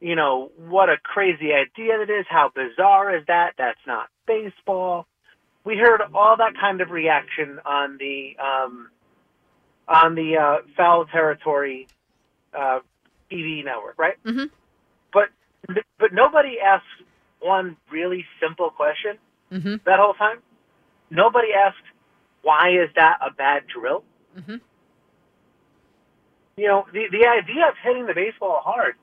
you 0.00 0.14
know 0.14 0.50
what 0.56 0.88
a 0.88 0.96
crazy 1.02 1.52
idea 1.52 2.00
it 2.00 2.10
is. 2.10 2.26
How 2.28 2.50
bizarre 2.54 3.16
is 3.16 3.24
that? 3.26 3.54
That's 3.58 3.80
not 3.86 4.08
baseball. 4.26 5.06
We 5.64 5.76
heard 5.76 6.00
all 6.14 6.36
that 6.38 6.54
kind 6.60 6.80
of 6.80 6.90
reaction 6.90 7.58
on 7.64 7.98
the 7.98 8.36
um, 8.38 8.88
on 9.88 10.14
the 10.14 10.36
uh, 10.36 10.56
foul 10.76 11.06
territory 11.06 11.88
uh, 12.54 12.80
TV 13.30 13.64
network, 13.64 13.98
right? 13.98 14.22
Mm-hmm. 14.24 14.46
But 15.12 15.28
but 15.98 16.12
nobody 16.12 16.58
asked 16.60 16.84
one 17.40 17.76
really 17.90 18.24
simple 18.40 18.70
question 18.70 19.18
mm-hmm. 19.50 19.76
that 19.84 19.98
whole 19.98 20.14
time. 20.14 20.38
Nobody 21.10 21.48
asked 21.52 21.76
why 22.42 22.70
is 22.82 22.90
that 22.96 23.18
a 23.24 23.32
bad 23.32 23.64
drill? 23.72 24.02
Mm-hmm 24.36 24.56
you 26.56 26.68
know, 26.68 26.84
the 26.92 27.06
the 27.10 27.26
idea 27.26 27.68
of 27.68 27.74
hitting 27.82 28.06
the 28.06 28.14
baseball 28.14 28.60
hard, 28.64 28.94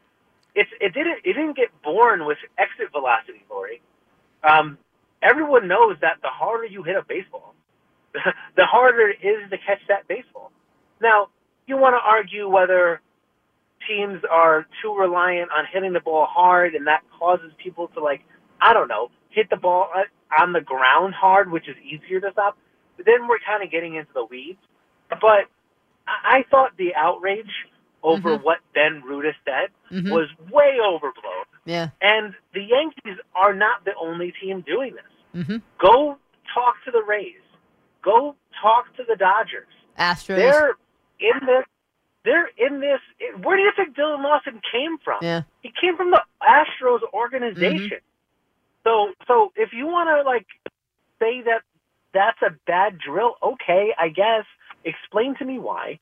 it's 0.55 0.69
it 0.79 0.93
didn't 0.93 1.19
it 1.23 1.33
didn't 1.33 1.55
get 1.55 1.69
born 1.83 2.25
with 2.25 2.37
exit 2.57 2.91
velocity, 2.91 3.43
Lori. 3.49 3.81
Um, 4.43 4.77
everyone 5.21 5.67
knows 5.67 5.97
that 6.01 6.17
the 6.21 6.29
harder 6.29 6.65
you 6.65 6.83
hit 6.83 6.95
a 6.95 7.03
baseball, 7.07 7.53
the 8.13 8.65
harder 8.65 9.09
it 9.09 9.25
is 9.25 9.49
to 9.49 9.57
catch 9.57 9.81
that 9.87 10.07
baseball. 10.07 10.51
Now, 11.01 11.27
you 11.67 11.77
want 11.77 11.93
to 11.93 11.99
argue 11.99 12.49
whether 12.49 13.01
teams 13.87 14.21
are 14.29 14.65
too 14.81 14.95
reliant 14.97 15.49
on 15.51 15.65
hitting 15.71 15.93
the 15.93 15.99
ball 15.99 16.27
hard 16.29 16.75
and 16.75 16.87
that 16.87 17.01
causes 17.17 17.51
people 17.63 17.87
to 17.89 17.99
like, 18.01 18.21
I 18.61 18.73
don't 18.73 18.87
know, 18.87 19.09
hit 19.29 19.49
the 19.49 19.55
ball 19.57 19.89
uh, 19.95 20.41
on 20.41 20.53
the 20.53 20.61
ground 20.61 21.13
hard, 21.13 21.51
which 21.51 21.67
is 21.69 21.75
easier 21.83 22.19
to 22.21 22.31
stop. 22.31 22.57
But 22.97 23.05
then 23.05 23.27
we're 23.27 23.39
kind 23.45 23.63
of 23.63 23.71
getting 23.71 23.95
into 23.95 24.11
the 24.13 24.25
weeds. 24.25 24.59
But 25.09 25.47
I 26.23 26.43
thought 26.49 26.71
the 26.77 26.95
outrage 26.95 27.51
over 28.03 28.35
mm-hmm. 28.35 28.43
what 28.43 28.59
Ben 28.73 29.01
Ruta 29.05 29.31
said 29.45 29.69
mm-hmm. 29.91 30.11
was 30.11 30.29
way 30.51 30.77
overblown. 30.81 31.45
Yeah. 31.65 31.89
And 32.01 32.33
the 32.53 32.61
Yankees 32.61 33.19
are 33.35 33.53
not 33.53 33.85
the 33.85 33.91
only 33.99 34.33
team 34.41 34.63
doing 34.65 34.95
this. 34.95 35.43
Mm-hmm. 35.43 35.57
Go 35.81 36.17
talk 36.53 36.75
to 36.85 36.91
the 36.91 37.03
Rays. 37.07 37.35
Go 38.03 38.35
talk 38.61 38.95
to 38.95 39.03
the 39.07 39.15
Dodgers. 39.15 39.67
Astros. 39.97 40.37
They're 40.37 40.75
in 41.19 41.45
this. 41.45 41.65
They're 42.25 42.49
in 42.57 42.79
this. 42.79 42.99
Where 43.43 43.57
do 43.57 43.63
you 43.63 43.71
think 43.75 43.95
Dillon 43.95 44.23
Lawson 44.23 44.61
came 44.71 44.97
from? 45.03 45.19
Yeah. 45.21 45.41
He 45.61 45.71
came 45.81 45.97
from 45.97 46.11
the 46.11 46.21
Astros 46.41 46.99
organization. 47.13 47.99
Mm-hmm. 47.99 48.83
So, 48.85 49.13
so 49.27 49.51
if 49.55 49.69
you 49.73 49.87
want 49.87 50.09
to 50.09 50.29
like 50.29 50.47
say 51.19 51.41
that 51.43 51.61
that's 52.13 52.41
a 52.41 52.55
bad 52.65 52.97
drill, 52.97 53.35
okay, 53.43 53.93
I 53.97 54.09
guess. 54.09 54.45
Explain 54.85 55.35
to 55.39 55.45
me 55.45 55.59
why. 55.59 55.99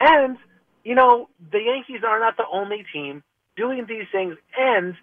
And, 0.00 0.36
you 0.84 0.94
know, 0.94 1.28
the 1.52 1.60
Yankees 1.60 2.02
are 2.06 2.18
not 2.20 2.36
the 2.36 2.46
only 2.50 2.84
team 2.92 3.22
doing 3.56 3.86
these 3.88 4.06
things, 4.12 4.36
and 4.56 4.94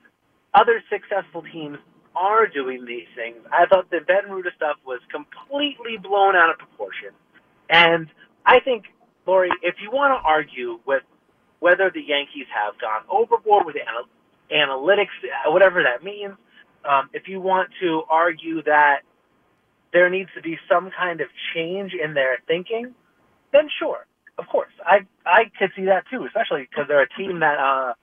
other 0.54 0.82
successful 0.90 1.44
teams 1.52 1.78
are 2.16 2.48
doing 2.48 2.86
these 2.86 3.08
things. 3.16 3.38
I 3.52 3.66
thought 3.66 3.90
the 3.92 4.00
Ben 4.08 4.32
Ruta 4.32 4.50
stuff 4.56 4.78
was 4.86 5.02
completely 5.12 5.98
blown 6.02 6.36
out 6.36 6.50
of 6.50 6.58
proportion. 6.58 7.10
And 7.70 8.08
I 8.46 8.60
think, 8.62 8.86
Lori, 9.28 9.50
if 9.62 9.76
you 9.82 9.92
want 9.92 10.12
to 10.18 10.28
argue 10.28 10.80
with 10.86 11.04
whether 11.60 11.92
the 11.94 12.02
Yankees 12.02 12.48
have 12.54 12.80
gone 12.80 13.02
overboard 13.10 13.66
with 13.66 13.76
anal- 13.76 14.08
analytics, 14.52 15.12
whatever 15.48 15.84
that 15.84 16.04
means, 16.04 16.36
um, 16.88 17.10
if 17.14 17.28
you 17.28 17.42
want 17.42 17.70
to 17.82 18.04
argue 18.10 18.62
that 18.64 19.00
there 19.92 20.10
needs 20.10 20.30
to 20.36 20.42
be 20.42 20.58
some 20.70 20.92
kind 20.98 21.22
of 21.22 21.28
change 21.54 21.94
in 21.94 22.14
their 22.14 22.38
thinking, 22.48 22.94
then 23.56 23.70
sure, 23.80 24.06
of 24.38 24.46
course, 24.48 24.72
I 24.86 25.00
I 25.26 25.46
could 25.58 25.72
see 25.76 25.86
that 25.86 26.04
too, 26.12 26.26
especially 26.26 26.68
because 26.70 26.88
they're 26.88 27.02
a 27.04 27.10
team 27.18 27.40
that 27.40 27.58
uh, 27.58 27.94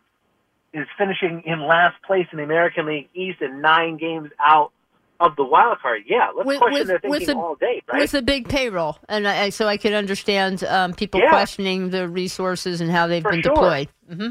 is 0.72 0.86
finishing 0.98 1.42
in 1.46 1.60
last 1.66 1.96
place 2.02 2.26
in 2.32 2.38
the 2.38 2.44
American 2.44 2.86
League 2.86 3.08
East 3.14 3.40
and 3.42 3.60
nine 3.62 3.96
games 3.98 4.30
out 4.40 4.72
of 5.20 5.36
the 5.36 5.44
wild 5.44 5.78
card, 5.80 6.02
yeah, 6.06 6.30
let's 6.34 6.46
With- 6.48 6.58
question 6.58 6.78
with- 6.80 6.86
their 6.88 7.00
with 7.10 7.20
thinking 7.20 7.36
a- 7.36 7.40
all 7.40 7.54
day, 7.54 7.80
right? 7.92 8.00
With 8.00 8.14
a 8.14 8.22
big 8.22 8.48
payroll, 8.48 8.98
and 9.08 9.28
I, 9.28 9.50
so 9.50 9.68
I 9.68 9.76
could 9.76 9.92
understand 9.92 10.64
um, 10.64 10.94
people 10.94 11.20
Yeah. 11.20 11.28
questioning 11.30 11.90
the 11.90 12.08
resources 12.08 12.80
and 12.80 12.90
how 12.90 13.06
they've 13.06 13.22
For 13.22 13.30
been 13.30 13.42
sure. 13.42 13.54
deployed. 13.54 13.88
hmm 14.08 14.30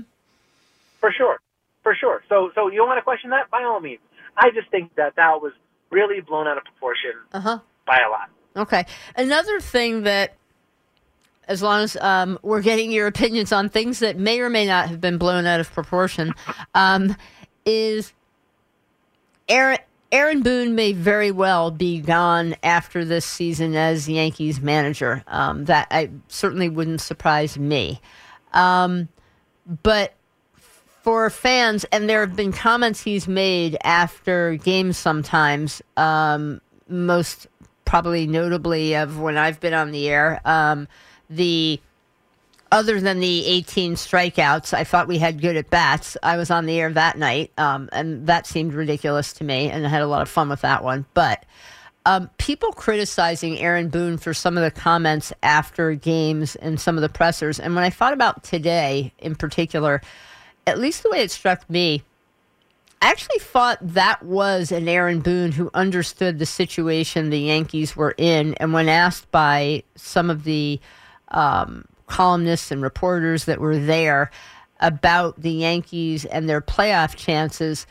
For 0.99 1.11
sure, 1.13 1.37
for 1.83 1.95
sure. 1.95 2.23
So, 2.27 2.51
so 2.55 2.67
you 2.69 2.83
want 2.85 2.97
to 2.97 3.03
question 3.03 3.29
that? 3.29 3.49
By 3.49 3.63
all 3.63 3.79
means. 3.79 4.01
I 4.35 4.49
just 4.51 4.69
think 4.69 4.93
that 4.95 5.15
that 5.15 5.41
was 5.41 5.53
really 5.91 6.19
blown 6.21 6.47
out 6.47 6.57
of 6.57 6.63
proportion 6.65 7.11
Uh 7.31 7.39
huh. 7.39 7.59
by 7.87 7.99
a 8.05 8.09
lot. 8.09 8.29
Okay. 8.57 8.85
Another 9.15 9.59
thing 9.61 10.03
that, 10.03 10.35
as 11.47 11.61
long 11.61 11.81
as 11.83 11.97
um, 11.97 12.39
we're 12.41 12.61
getting 12.61 12.91
your 12.91 13.07
opinions 13.07 13.51
on 13.51 13.69
things 13.69 13.99
that 13.99 14.17
may 14.17 14.39
or 14.39 14.49
may 14.49 14.65
not 14.65 14.89
have 14.89 15.01
been 15.01 15.17
blown 15.17 15.45
out 15.45 15.59
of 15.59 15.71
proportion, 15.71 16.33
um, 16.75 17.15
is 17.65 18.13
Aaron. 19.47 19.79
Aaron 20.13 20.43
Boone 20.43 20.75
may 20.75 20.91
very 20.91 21.31
well 21.31 21.71
be 21.71 22.01
gone 22.01 22.53
after 22.63 23.05
this 23.05 23.25
season 23.25 23.77
as 23.77 24.09
Yankees 24.09 24.59
manager. 24.59 25.23
Um, 25.27 25.63
that 25.65 25.87
I 25.89 26.09
certainly 26.27 26.67
wouldn't 26.67 26.99
surprise 26.99 27.57
me. 27.57 28.01
Um, 28.51 29.07
but 29.83 30.13
for 31.01 31.29
fans, 31.29 31.85
and 31.91 32.09
there 32.09 32.19
have 32.21 32.35
been 32.35 32.51
comments 32.51 33.01
he's 33.01 33.27
made 33.27 33.77
after 33.83 34.55
games 34.55 34.97
sometimes, 34.97 35.81
um, 35.97 36.59
most 36.89 37.47
probably 37.85 38.27
notably 38.27 38.95
of 38.95 39.19
when 39.19 39.37
I've 39.37 39.59
been 39.59 39.73
on 39.73 39.91
the 39.91 40.09
air. 40.09 40.41
The 41.31 41.81
other 42.71 43.01
than 43.01 43.19
the 43.19 43.45
18 43.45 43.95
strikeouts, 43.95 44.73
I 44.73 44.83
thought 44.83 45.07
we 45.07 45.17
had 45.17 45.41
good 45.41 45.57
at 45.57 45.69
bats. 45.69 46.15
I 46.23 46.37
was 46.37 46.49
on 46.49 46.65
the 46.65 46.79
air 46.79 46.91
that 46.91 47.17
night, 47.17 47.51
um, 47.57 47.89
and 47.91 48.27
that 48.27 48.47
seemed 48.47 48.73
ridiculous 48.73 49.33
to 49.33 49.43
me, 49.43 49.69
and 49.69 49.85
I 49.85 49.89
had 49.89 50.01
a 50.01 50.07
lot 50.07 50.21
of 50.21 50.29
fun 50.29 50.47
with 50.49 50.61
that 50.61 50.83
one. 50.83 51.05
But 51.13 51.45
um, 52.05 52.29
people 52.37 52.71
criticizing 52.71 53.59
Aaron 53.59 53.89
Boone 53.89 54.17
for 54.17 54.33
some 54.33 54.57
of 54.57 54.63
the 54.63 54.71
comments 54.71 55.33
after 55.43 55.93
games 55.95 56.55
and 56.55 56.79
some 56.79 56.97
of 56.97 57.01
the 57.01 57.09
pressers, 57.09 57.59
and 57.59 57.75
when 57.75 57.83
I 57.83 57.89
thought 57.89 58.13
about 58.13 58.43
today 58.43 59.11
in 59.19 59.35
particular, 59.35 60.01
at 60.65 60.79
least 60.79 61.03
the 61.03 61.09
way 61.09 61.21
it 61.21 61.31
struck 61.31 61.69
me, 61.69 62.03
I 63.01 63.09
actually 63.09 63.39
thought 63.39 63.79
that 63.81 64.23
was 64.23 64.71
an 64.71 64.87
Aaron 64.87 65.21
Boone 65.21 65.51
who 65.51 65.71
understood 65.73 66.37
the 66.37 66.45
situation 66.45 67.31
the 67.31 67.39
Yankees 67.39 67.95
were 67.95 68.13
in. 68.15 68.53
And 68.55 68.73
when 68.73 68.87
asked 68.87 69.31
by 69.31 69.83
some 69.95 70.29
of 70.29 70.43
the 70.43 70.79
um, 71.31 71.85
columnists 72.07 72.71
and 72.71 72.81
reporters 72.81 73.45
that 73.45 73.59
were 73.59 73.77
there 73.77 74.29
about 74.79 75.41
the 75.41 75.51
Yankees 75.51 76.25
and 76.25 76.49
their 76.49 76.61
playoff 76.61 77.15
chances, 77.15 77.85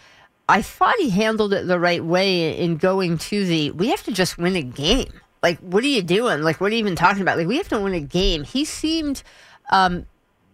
I 0.48 0.62
thought 0.62 0.96
he 0.98 1.10
handled 1.10 1.52
it 1.52 1.66
the 1.66 1.78
right 1.78 2.04
way 2.04 2.58
in 2.58 2.76
going 2.76 3.18
to 3.18 3.44
the 3.44 3.70
we 3.70 3.88
have 3.88 4.02
to 4.04 4.12
just 4.12 4.38
win 4.38 4.56
a 4.56 4.62
game. 4.62 5.12
Like, 5.42 5.58
what 5.60 5.84
are 5.84 5.88
you 5.88 6.02
doing? 6.02 6.42
Like, 6.42 6.60
what 6.60 6.70
are 6.70 6.74
you 6.74 6.80
even 6.80 6.96
talking 6.96 7.22
about? 7.22 7.38
Like, 7.38 7.46
we 7.46 7.56
have 7.56 7.68
to 7.68 7.80
win 7.80 7.94
a 7.94 8.00
game. 8.00 8.44
He 8.44 8.64
seemed 8.64 9.22
um, 9.70 10.06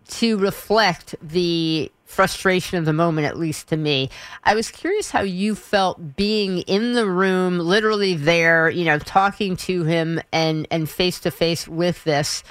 to 0.09 0.39
reflect 0.39 1.17
the 1.21 1.91
frustration 2.07 2.79
of 2.79 2.85
the 2.85 2.93
moment, 2.93 3.27
at 3.27 3.39
least 3.39 3.69
to 3.69 3.77
me. 3.77 4.09
I 4.45 4.55
was 4.55 4.71
curious 4.71 5.11
how 5.11 5.23
you 5.23 5.55
felt 5.55 6.17
being 6.17 6.61
in 6.61 6.95
the 6.95 7.07
room, 7.07 7.59
literally 7.59 8.15
there, 8.15 8.71
you 8.71 8.85
know, 8.85 8.99
talking 8.99 9.57
to 9.57 9.85
him 9.85 10.21
and 10.33 10.67
and 10.71 10.89
face 10.89 11.21
to 11.21 11.31
face 11.31 11.69
with 11.69 12.03
this. 12.05 12.43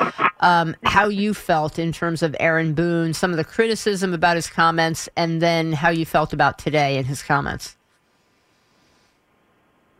Um, 0.42 0.76
how 0.84 1.08
you 1.08 1.34
felt 1.34 1.80
in 1.80 1.92
terms 1.92 2.22
of 2.22 2.36
Aaron 2.40 2.74
Boone, 2.74 3.14
some 3.14 3.32
of 3.32 3.38
the 3.38 3.44
criticism 3.44 4.14
about 4.14 4.36
his 4.36 4.48
comments, 4.48 5.10
and 5.16 5.42
then 5.42 5.74
how 5.74 5.90
you 5.90 6.06
felt 6.06 6.34
about 6.34 6.60
today 6.60 6.98
and 6.98 7.08
his 7.08 7.24
comments. 7.24 7.78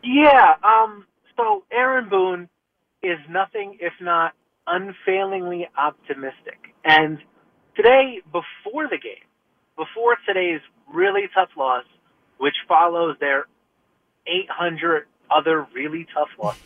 Yeah. 0.04 0.54
Um. 0.62 1.06
So 1.36 1.64
Aaron 1.70 2.08
Boone 2.08 2.48
is 3.02 3.18
nothing 3.28 3.78
if 3.80 3.92
not 4.00 4.32
unfailingly 4.66 5.68
optimistic. 5.76 6.74
And 6.84 7.18
today, 7.76 8.20
before 8.32 8.88
the 8.88 8.98
game, 8.98 9.25
before 9.76 10.16
today's 10.26 10.60
really 10.92 11.28
tough 11.34 11.50
loss, 11.56 11.84
which 12.38 12.54
follows 12.68 13.16
their 13.20 13.46
800 14.26 15.06
other 15.30 15.66
really 15.74 16.06
tough 16.14 16.28
losses, 16.42 16.62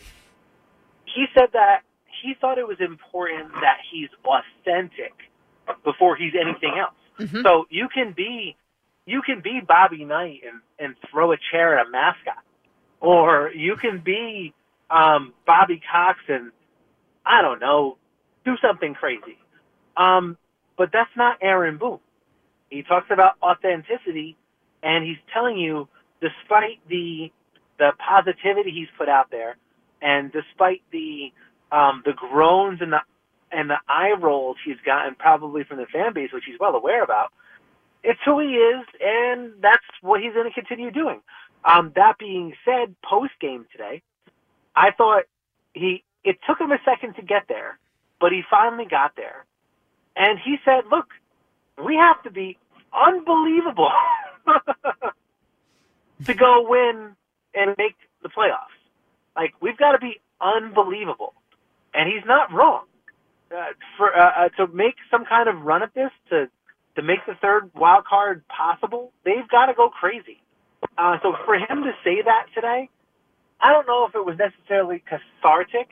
he 1.04 1.26
said 1.34 1.48
that 1.52 1.80
he 2.22 2.34
thought 2.40 2.58
it 2.58 2.66
was 2.66 2.78
important 2.80 3.52
that 3.54 3.78
he's 3.90 4.08
authentic 4.24 5.12
before 5.84 6.16
he's 6.16 6.32
anything 6.34 6.74
else. 6.78 6.94
So 7.42 7.66
you 7.70 7.88
can 7.92 8.12
be 8.16 8.56
you 9.06 9.22
can 9.22 9.40
be 9.40 9.60
Bobby 9.66 10.04
Knight 10.04 10.40
and, 10.46 10.60
and 10.78 10.94
throw 11.10 11.32
a 11.32 11.36
chair 11.50 11.78
at 11.78 11.86
a 11.86 11.90
mascot. 11.90 12.42
Or 13.00 13.50
you 13.50 13.76
can 13.76 14.00
be 14.04 14.54
um, 14.90 15.32
Bobby 15.46 15.80
Cox 15.90 16.18
and 16.28 16.52
I 17.24 17.42
don't 17.42 17.60
know, 17.60 17.96
do 18.44 18.56
something 18.62 18.94
crazy. 18.94 19.38
Um, 19.96 20.36
but 20.78 20.90
that's 20.92 21.10
not 21.16 21.38
Aaron 21.42 21.76
Boone. 21.76 21.98
He 22.70 22.82
talks 22.82 23.08
about 23.10 23.34
authenticity, 23.42 24.36
and 24.82 25.04
he's 25.04 25.18
telling 25.34 25.58
you, 25.58 25.88
despite 26.20 26.78
the 26.88 27.30
the 27.78 27.92
positivity 27.98 28.70
he's 28.70 28.88
put 28.96 29.08
out 29.08 29.30
there, 29.30 29.56
and 30.00 30.30
despite 30.32 30.82
the 30.92 31.32
um, 31.72 32.02
the 32.04 32.12
groans 32.12 32.80
and 32.80 32.92
the 32.92 33.00
and 33.52 33.68
the 33.68 33.78
eye 33.88 34.14
rolls 34.18 34.56
he's 34.64 34.76
gotten 34.86 35.16
probably 35.16 35.64
from 35.64 35.78
the 35.78 35.86
fan 35.86 36.12
base, 36.14 36.30
which 36.32 36.44
he's 36.46 36.58
well 36.60 36.76
aware 36.76 37.02
about, 37.02 37.32
it's 38.04 38.20
who 38.24 38.38
he 38.38 38.54
is, 38.54 38.86
and 39.00 39.52
that's 39.60 39.84
what 40.00 40.20
he's 40.20 40.32
going 40.32 40.48
to 40.48 40.54
continue 40.54 40.90
doing. 40.90 41.20
Um, 41.64 41.92
that 41.96 42.18
being 42.18 42.54
said, 42.64 42.94
post 43.02 43.32
game 43.40 43.66
today, 43.72 44.02
I 44.76 44.92
thought 44.96 45.24
he 45.74 46.04
it 46.22 46.36
took 46.46 46.60
him 46.60 46.70
a 46.70 46.78
second 46.84 47.14
to 47.14 47.22
get 47.22 47.44
there, 47.48 47.78
but 48.20 48.30
he 48.30 48.42
finally 48.48 48.86
got 48.88 49.16
there, 49.16 49.44
and 50.14 50.38
he 50.38 50.56
said, 50.64 50.84
"Look, 50.90 51.08
we 51.84 51.96
have 51.96 52.22
to 52.22 52.30
be 52.30 52.58
unbelievable 52.92 53.90
to 56.24 56.34
go 56.34 56.66
win 56.68 57.16
and 57.54 57.74
make 57.78 57.96
the 58.22 58.28
playoffs. 58.28 58.76
Like 59.36 59.54
we've 59.60 59.76
got 59.76 59.92
to 59.92 59.98
be 59.98 60.20
unbelievable." 60.40 61.34
And 61.92 62.08
he's 62.08 62.24
not 62.24 62.52
wrong. 62.52 62.84
Uh, 63.50 63.72
for 63.96 64.14
uh, 64.16 64.46
uh, 64.46 64.48
to 64.50 64.72
make 64.72 64.94
some 65.10 65.24
kind 65.24 65.48
of 65.48 65.62
run 65.62 65.82
at 65.82 65.92
this 65.94 66.10
to 66.30 66.46
to 66.94 67.02
make 67.02 67.18
the 67.26 67.34
third 67.40 67.70
wild 67.74 68.04
card 68.04 68.44
possible, 68.48 69.12
they've 69.24 69.48
got 69.50 69.66
to 69.66 69.74
go 69.74 69.88
crazy. 69.88 70.40
Uh, 70.96 71.16
so 71.22 71.34
for 71.44 71.56
him 71.56 71.82
to 71.82 71.92
say 72.04 72.22
that 72.24 72.46
today, 72.54 72.88
I 73.60 73.72
don't 73.72 73.86
know 73.86 74.06
if 74.06 74.14
it 74.14 74.24
was 74.24 74.38
necessarily 74.38 75.02
cathartic 75.08 75.88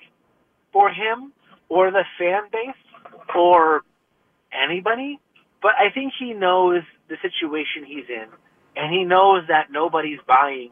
for 0.73 0.89
him 0.89 1.33
or 1.69 1.91
the 1.91 2.05
fan 2.19 2.43
base 2.53 2.75
or 3.35 3.83
anybody, 4.53 5.19
but 5.63 5.73
I 5.79 5.93
think 5.93 6.13
he 6.19 6.33
knows 6.33 6.83
the 7.09 7.17
situation 7.23 7.85
he's 7.85 8.09
in, 8.09 8.27
and 8.77 8.93
he 8.93 9.05
knows 9.05 9.45
that 9.49 9.71
nobody's 9.71 10.21
buying 10.27 10.71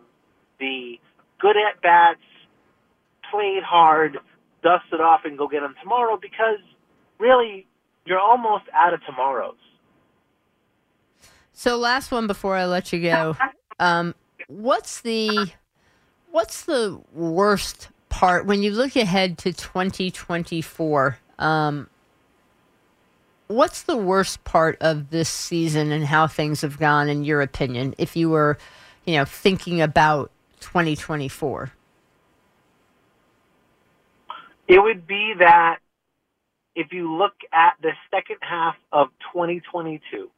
the 0.59 0.99
good 1.41 1.57
at 1.57 1.83
bats, 1.83 2.21
played 3.31 3.63
hard, 3.63 4.19
dust 4.63 4.85
it 4.93 5.01
off, 5.01 5.21
and 5.25 5.37
go 5.37 5.49
get 5.49 5.61
them 5.61 5.75
tomorrow 5.83 6.19
because 6.21 6.61
really 7.19 7.67
you're 8.05 8.21
almost 8.21 8.65
out 8.73 8.95
of 8.95 9.05
tomorrows. 9.05 9.57
So, 11.53 11.77
last 11.79 12.13
one 12.13 12.27
before 12.27 12.57
I 12.57 12.67
let 12.67 12.93
you 12.93 13.01
go. 13.01 13.37
Um, 13.79 14.15
what's 14.49 15.01
the 15.01 15.53
what's 16.31 16.65
the 16.65 17.01
worst 17.13 17.89
part 18.09 18.47
when 18.47 18.63
you 18.63 18.71
look 18.71 18.97
ahead 18.97 19.39
to 19.39 19.53
2024? 19.53 21.19
Um, 21.39 21.89
what's 23.49 23.83
the 23.83 23.97
worst 23.97 24.45
part 24.45 24.77
of 24.81 25.11
this 25.11 25.29
season 25.29 25.93
and 25.93 26.05
how 26.05 26.27
things 26.27 26.63
have 26.63 26.79
gone, 26.79 27.09
in 27.09 27.25
your 27.25 27.41
opinion? 27.41 27.95
If 27.99 28.17
you 28.17 28.31
were, 28.31 28.59
you 29.05 29.17
know, 29.17 29.25
thinking 29.25 29.81
about 29.81 30.31
2024. 30.61 31.73
It 34.69 34.83
would 34.83 35.07
be 35.07 35.35
that 35.39 35.79
if 36.75 36.93
you 36.93 37.17
look 37.17 37.35
at 37.53 37.75
the 37.81 37.93
second 38.11 38.39
half 38.41 38.75
of 38.93 39.09
2022 39.33 40.29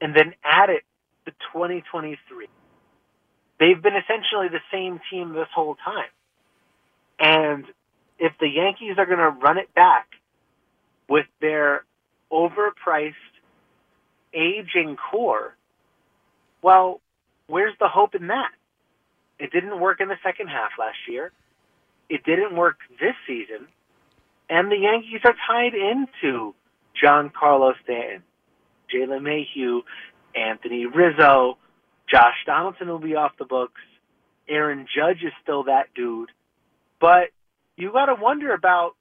and 0.00 0.14
then 0.14 0.34
add 0.44 0.70
it 0.70 0.82
to 1.24 1.30
2023, 1.52 2.48
they've 3.60 3.80
been 3.80 3.94
essentially 3.94 4.48
the 4.48 4.60
same 4.72 5.00
team 5.10 5.32
this 5.32 5.48
whole 5.54 5.76
time. 5.76 6.10
And 7.18 7.64
if 8.18 8.32
the 8.40 8.48
Yankees 8.48 8.96
are 8.98 9.06
going 9.06 9.18
to 9.18 9.30
run 9.30 9.56
it 9.58 9.72
back 9.74 10.08
with 11.08 11.26
their 11.40 11.84
overpriced, 12.32 13.14
aging 14.34 14.96
core, 15.10 15.56
well, 16.62 17.00
where's 17.46 17.74
the 17.78 17.88
hope 17.88 18.14
in 18.14 18.28
that? 18.28 18.50
It 19.38 19.52
didn't 19.52 19.80
work 19.80 20.00
in 20.00 20.08
the 20.08 20.16
second 20.24 20.48
half 20.48 20.70
last 20.78 20.96
year. 21.08 21.32
It 22.08 22.24
didn't 22.24 22.56
work 22.56 22.76
this 23.00 23.14
season. 23.26 23.68
And 24.48 24.70
the 24.70 24.76
Yankees 24.76 25.20
are 25.24 25.34
tied 25.46 25.74
into 25.74 26.54
Giancarlo 27.02 27.72
Stanton, 27.82 28.22
DJ 28.92 29.06
LeMahieu, 29.08 29.80
Anthony 30.34 30.86
Rizzo, 30.86 31.58
Josh 32.08 32.36
Donaldson 32.46 32.88
will 32.88 32.98
be 32.98 33.16
off 33.16 33.32
the 33.38 33.44
books. 33.44 33.80
Aaron 34.48 34.86
Judge 34.94 35.22
is 35.24 35.32
still 35.42 35.64
that 35.64 35.92
dude. 35.94 36.30
But 37.00 37.30
you 37.76 37.92
got 37.92 38.06
to 38.06 38.14
wonder 38.14 38.54
about 38.54 38.92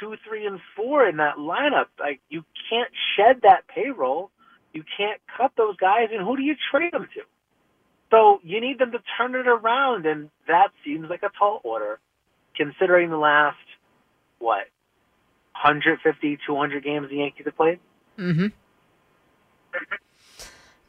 two, 0.00 0.16
three, 0.26 0.46
and 0.46 0.58
four 0.74 1.06
in 1.06 1.18
that 1.18 1.36
lineup. 1.36 1.86
Like 1.98 2.20
you 2.28 2.42
can't 2.68 2.90
shed 3.16 3.42
that 3.42 3.68
payroll. 3.68 4.30
You 4.72 4.82
can't 4.96 5.20
cut 5.36 5.52
those 5.56 5.76
guys, 5.76 6.08
and 6.12 6.24
who 6.24 6.36
do 6.36 6.42
you 6.42 6.54
trade 6.70 6.92
them 6.92 7.06
to? 7.14 7.20
So 8.10 8.40
you 8.42 8.60
need 8.60 8.78
them 8.78 8.92
to 8.92 8.98
turn 9.16 9.34
it 9.34 9.46
around, 9.46 10.06
and 10.06 10.30
that 10.48 10.68
seems 10.84 11.08
like 11.08 11.22
a 11.22 11.30
tall 11.38 11.60
order, 11.64 12.00
considering 12.56 13.10
the 13.10 13.16
last 13.16 13.56
what 14.38 14.66
150, 15.52 16.38
200 16.46 16.84
games 16.84 17.08
the 17.10 17.16
Yankees 17.16 17.44
have 17.44 17.56
played. 17.56 17.78
Mm-hmm. 18.18 18.46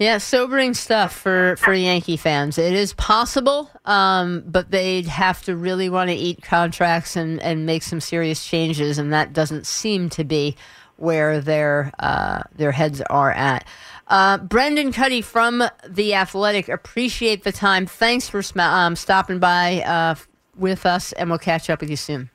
Yeah, 0.02 0.18
sobering 0.18 0.74
stuff 0.74 1.16
for, 1.16 1.56
for 1.58 1.76
Yankee 1.76 2.18
fans. 2.18 2.58
It 2.58 2.74
is 2.74 2.92
possible, 2.92 3.70
um, 3.86 4.44
but 4.48 4.72
they'd 4.72 5.06
have 5.06 5.44
to 5.44 5.56
really 5.56 5.92
want 5.92 6.10
to 6.10 6.16
eat 6.16 6.42
contracts 6.42 7.16
and, 7.16 7.40
and 7.40 7.68
make 7.68 7.84
some 7.84 8.02
serious 8.02 8.44
changes, 8.44 8.98
and 8.98 9.14
that 9.14 9.32
doesn't 9.32 9.68
seem 9.68 10.10
to 10.10 10.24
be 10.24 10.56
where 10.98 11.40
their 11.40 11.92
uh, 12.00 12.42
their 12.56 12.72
heads 12.72 13.02
are 13.12 13.32
at. 13.32 13.68
Uh, 14.08 14.40
Brendan 14.40 14.92
Kuty 14.92 15.24
from 15.24 15.64
The 15.88 16.16
Athletic, 16.16 16.68
appreciate 16.68 17.44
the 17.44 17.52
time. 17.52 17.86
Thanks 17.86 18.28
for 18.28 18.42
sm- 18.42 18.60
um, 18.62 18.96
stopping 18.96 19.38
by 19.38 19.84
uh, 19.84 20.16
with 20.56 20.88
us, 20.88 21.12
and 21.14 21.30
we'll 21.30 21.38
catch 21.38 21.70
up 21.70 21.80
with 21.80 21.92
you 21.92 21.96
soon. 21.96 22.32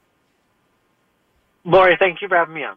Lori, 1.64 1.96
thank 1.98 2.22
you 2.22 2.28
for 2.28 2.36
having 2.36 2.54
me 2.54 2.62
on. 2.62 2.76